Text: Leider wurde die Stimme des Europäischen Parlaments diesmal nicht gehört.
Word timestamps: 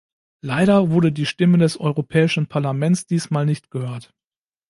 Leider 0.43 0.89
wurde 0.89 1.11
die 1.11 1.27
Stimme 1.27 1.59
des 1.59 1.79
Europäischen 1.79 2.47
Parlaments 2.47 3.05
diesmal 3.05 3.45
nicht 3.45 3.69
gehört. 3.69 4.15